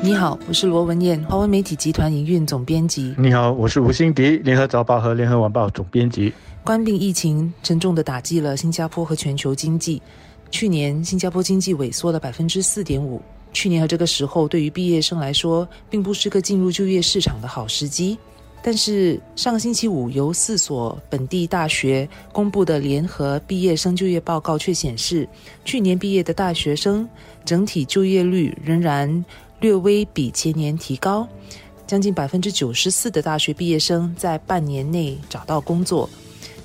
[0.00, 3.14] 你好，我是罗文燕，华文媒体集团营运总编辑。
[3.18, 6.32] 你好，我是吴欣迪，联合早报和联合晚报总编辑。
[6.64, 10.00] 冠病疫情沉重的打击了新加坡和全球经济。
[10.50, 13.20] 去年新加坡经济萎缩了百分之四点五。
[13.52, 18.18] 去年和这个时候，对于毕业生来说，并不是个进入就业市场的好时机。
[18.64, 25.28] 但是上个星期五，由四所本地大学公布的联合毕业生就业报告却显示，
[25.64, 27.08] 去年毕业的大学生
[27.44, 29.24] 整体就业率仍然
[29.62, 31.26] 略微比前年提高，
[31.86, 36.10] 将近百分之九十四的大学毕业生在半年内找到工作，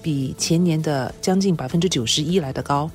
[0.00, 2.88] 比前年的将近百分之九十一来的高。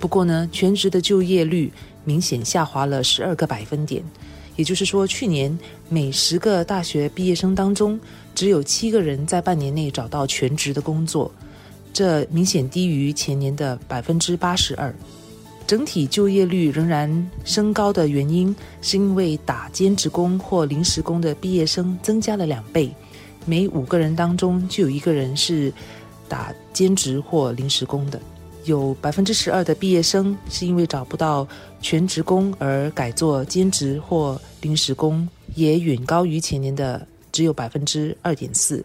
[0.00, 1.72] 不过呢，全职的就业率
[2.04, 4.02] 明显下滑了十二个百分点。
[4.56, 5.56] 也就是说，去年
[5.88, 8.00] 每十个大学毕业生当中，
[8.34, 11.30] 只有七个人在半年内找到全职的工作，
[11.92, 14.92] 这明显低于前年的百分之八十二。
[15.66, 22.94] 整体就业率仍然升高的原因，是因为打兼职工或临时工的毕业生增加了两倍，
[23.44, 25.72] 每五个人当中就有一个人是
[26.28, 28.20] 打兼职或临时工的。
[28.64, 31.46] 有百分之十二的毕业生是因为找不到
[31.80, 38.84] 全职工而改做兼职或临时工，也远高于前年的只有百分之二点四。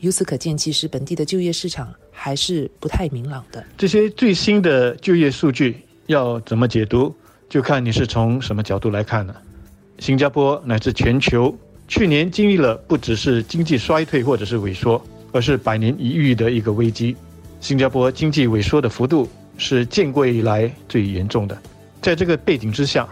[0.00, 3.64] 由此可见，其实本地的就业市场还是不太明朗的。
[3.76, 5.76] 这些最新的就业数据
[6.10, 7.14] 要怎么解读，
[7.48, 9.36] 就看你是从什么角度来看了。
[10.00, 15.00] 新加坡乃至全球去年经历了不只是经济衰退或者是萎缩，
[15.30, 17.16] 而是百年一遇的一个危机。
[17.60, 21.56] 新加坡经济萎缩的幅度是建国以来最严重的。
[22.02, 23.08] 在这个背景之下，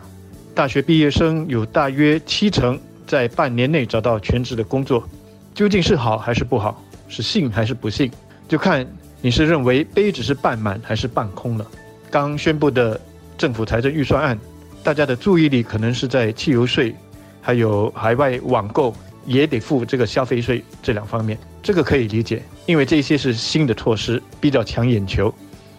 [0.52, 2.76] 大学毕业生有大约七成
[3.06, 5.08] 在半年内找到全职的工作，
[5.54, 8.10] 究竟是好还是不好，是幸还是不幸，
[8.48, 8.84] 就看
[9.20, 11.64] 你是认为杯子是半满还是半空了。
[12.10, 13.00] 刚宣布的
[13.36, 14.38] 政府财政预算案，
[14.82, 16.94] 大家的注意力可能是在汽油税，
[17.40, 18.94] 还有海外网购
[19.26, 21.38] 也得付这个消费税这两方面。
[21.62, 22.42] 这个可以理解。
[22.66, 25.32] 因为这些是新的措施，比较抢眼球，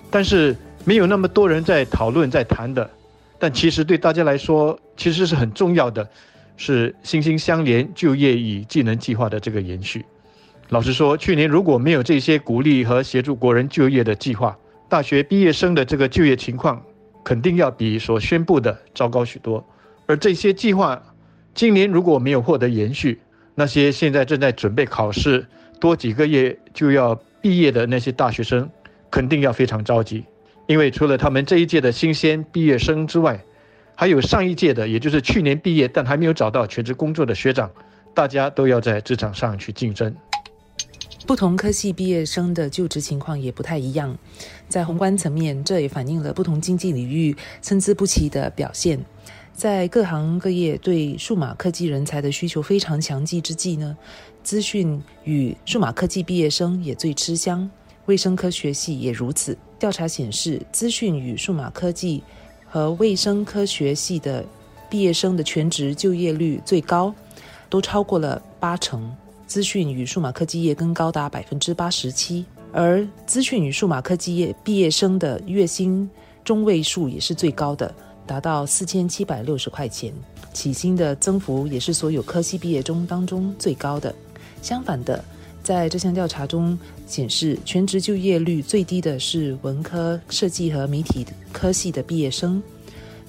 [0.09, 2.89] 但是没有那么多人在讨论、在谈的。
[3.37, 6.07] 但其实对大家来说，其实是很重要的，
[6.57, 10.05] 是心心相连就业与技能计划的这个延续。
[10.69, 14.55] 老实说，去年如果没有这些鼓励和协助国人就业的计划，
[14.89, 16.83] 大学毕业生的这个就业情况
[17.23, 19.63] 肯定要比所宣布的糟糕许多。
[20.07, 21.01] 而这些计划
[21.53, 23.21] 今年如果没有获得延续，
[23.53, 25.45] 那些现在正在准备考试。
[25.79, 28.69] 多几个月就要毕业的那些大学生，
[29.09, 30.25] 肯定要非常着急，
[30.67, 33.39] 因为除了他们这一届的新鲜毕业生之外，
[33.95, 37.71] 还有上一届的，也就是去年毕业但还没有找到全职工作的学长，
[38.13, 40.13] 大家都要在职场上去竞争。
[41.29, 44.17] 不同科系毕业生的就职情况也不太一样，
[44.67, 48.99] 在宏观层面，这也反映了不同经济领域参差不齐的表现。
[49.53, 53.95] 在各行各业对数码科技人才的需求非常强劲之际呢？
[54.41, 57.69] 资讯与数码科技毕业生也最吃香，
[58.07, 59.55] 卫生科学系也如此。
[59.77, 62.23] 调查显示，资讯与数码科技
[62.65, 64.43] 和卫生科学系的
[64.89, 67.13] 毕业生的全职就业率最高，
[67.69, 69.15] 都超过了八成。
[69.49, 76.07] 资讯与数码科技业更高达百分之八十七，而资讯与数码科技业毕业生的月薪
[76.45, 77.91] 中位数也是最高的，
[78.27, 80.13] 达到四千七百六十块钱，
[80.53, 84.13] 起薪的增幅也是所有科系毕业中当中最高的。
[84.61, 85.25] 相反的，
[85.63, 86.77] 在这项调查中
[87.07, 92.61] 显示，全职就业率最低的是文科、设计和媒体科系的毕业生，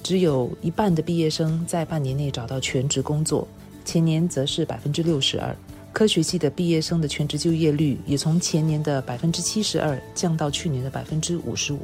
[0.03, 3.47] 只有一半的毕业生在半年内找到全职工作，
[3.83, 5.55] 前年则是百分之六十二。
[5.93, 11.79] 科学系的毕业生的全职就业率也从前年的百分之七十二降到去年的百分之五十五。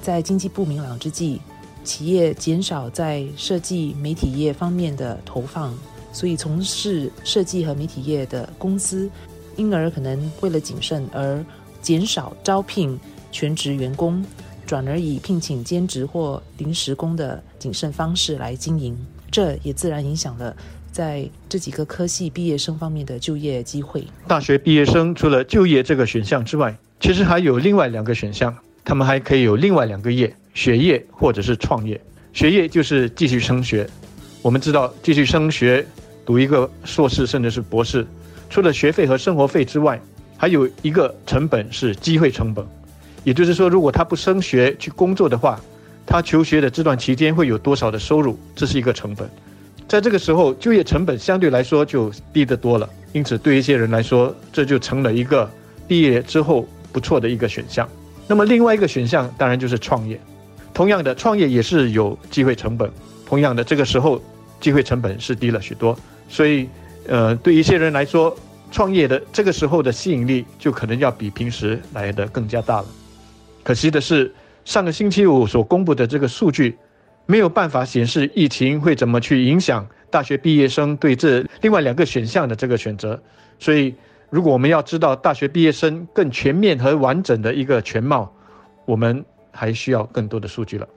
[0.00, 1.40] 在经济不明朗之际，
[1.84, 5.76] 企业减少在设计、媒体业方面的投放。
[6.12, 9.08] 所以，从事设计和媒体业的公司，
[9.56, 11.44] 因而可能为了谨慎而
[11.80, 12.98] 减少招聘
[13.30, 14.24] 全职员工，
[14.66, 18.98] 转而以聘请兼职或临时工的谨慎方式来经营。
[19.30, 20.56] 这也自然影响了
[21.00, 24.04] 在这几个科系毕业生方面的就业机会。
[24.28, 28.54] 大学毕业生除了就业这个选项之外，其实还有另外两个选项，
[28.84, 31.98] 他们还可以有另外两个业：学业或者是创业。
[32.34, 33.88] 学业就是继续升学。
[34.42, 35.86] 我们知道，继续升学。
[36.26, 38.06] 读一个硕士甚至是博士，
[38.50, 39.98] 除了学费和生活费之外，
[40.36, 42.62] 还有一个成本是机会成本。
[43.24, 45.58] 也就是说，如果他不升学去工作的话，
[46.04, 48.38] 他求学的这段期间会有多少的收入？
[48.54, 49.26] 这是一个成本。
[49.90, 52.88] 在这个时候，就业成本相对来说就低得多了。
[53.12, 55.50] 因此，对一些人来说，这就成了一个
[55.88, 57.88] 毕业之后不错的一个选项。
[58.28, 60.20] 那么，另外一个选项当然就是创业。
[60.72, 62.88] 同样的，创业也是有机会成本。
[63.26, 64.22] 同样的，这个时候。
[64.60, 65.98] 机会成本是低了许多。
[66.28, 66.68] 所以，
[67.08, 68.36] 呃，对一些人来说，
[68.70, 72.86] 创业的这个时候的吸引力就可能要比平时来的更加大了。
[73.62, 74.30] 可惜的是，
[74.66, 76.76] 上个星期五所公布的这个数据，
[77.30, 83.22] 没有办法显示疫情会怎么去影响大学毕业生对这另外两个选项的这个选择。
[83.60, 83.94] 所以，
[84.30, 88.34] 如果我们要知道大学毕业生更全面和完整的一个全貌，
[88.84, 90.88] 我们还需要更多的数据了。